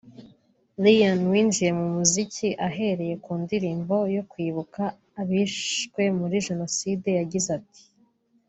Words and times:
Lyn 0.83 1.19
winjiye 1.31 1.71
mu 1.79 1.87
muziki 1.95 2.47
ahereye 2.67 3.15
ku 3.23 3.31
ndirimbo 3.43 3.95
yo 4.15 4.23
kwibuka 4.31 4.83
abishwe 5.21 6.01
muri 6.19 6.35
Jenoside 6.47 7.07
yagize 7.19 7.49
ati 7.59 7.81